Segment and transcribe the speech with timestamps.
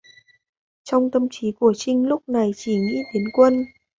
[0.83, 3.65] Trong tâm trí của Trinh lúc này chỉ nghĩ đến quân